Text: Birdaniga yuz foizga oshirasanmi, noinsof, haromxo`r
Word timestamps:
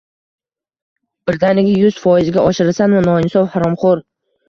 Birdaniga 1.27 1.77
yuz 1.83 2.01
foizga 2.07 2.49
oshirasanmi, 2.49 3.07
noinsof, 3.13 3.57
haromxo`r 3.57 4.07